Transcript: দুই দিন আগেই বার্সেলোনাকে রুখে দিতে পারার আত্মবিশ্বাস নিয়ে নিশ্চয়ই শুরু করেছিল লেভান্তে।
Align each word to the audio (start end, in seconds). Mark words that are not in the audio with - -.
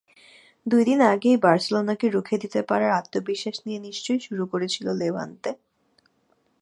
দুই 0.65 0.83
দিন 0.85 0.99
আগেই 1.11 1.37
বার্সেলোনাকে 1.37 2.05
রুখে 2.09 2.35
দিতে 2.37 2.59
পারার 2.61 2.91
আত্মবিশ্বাস 2.91 3.57
নিয়ে 3.65 3.79
নিশ্চয়ই 3.79 4.21
শুরু 4.21 4.43
করেছিল 4.47 4.87
লেভান্তে। 4.93 5.51